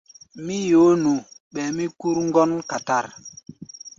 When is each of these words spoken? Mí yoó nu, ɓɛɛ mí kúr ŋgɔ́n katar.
Mí 0.45 0.55
yoó 0.69 0.91
nu, 1.03 1.11
ɓɛɛ 1.53 1.69
mí 1.77 1.85
kúr 1.99 2.17
ŋgɔ́n 2.27 2.51
katar. 2.69 3.05